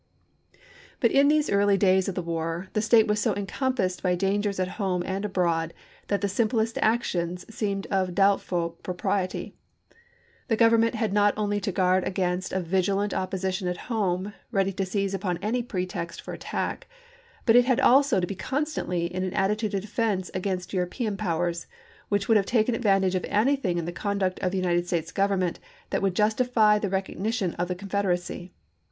[0.99, 4.41] But in the early days of the war the state was so encompassed by dan
[4.41, 5.75] gers at home and abroad
[6.07, 9.53] that the simplest actions seemed of doubtful propriety.
[10.47, 14.87] The Government had not only to guard against a vigilant opposition at home, ready to
[14.87, 16.87] seize upon any pretext for attack,
[17.45, 21.15] but it had also to be constantly in an atti tude of defense against European
[21.15, 21.67] powers,
[22.09, 24.51] which would have taken advantage of anything in the PRISONERS OF WAR 447 conduct of
[24.51, 25.59] the United States Government
[25.91, 25.99] that chap.
[25.99, 26.01] xvi.
[26.01, 28.51] would justify the recognition of the Confederacy.